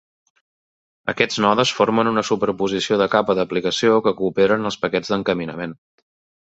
Aquests 1.13 1.37
nodes 1.45 1.73
formen 1.81 2.09
una 2.13 2.25
superposició 2.31 2.99
de 3.03 3.09
capa 3.17 3.39
d'aplicació 3.41 4.03
que 4.09 4.17
coopera 4.23 4.61
en 4.61 4.73
els 4.73 4.83
paquets 4.87 5.15
d'encaminament. 5.15 5.83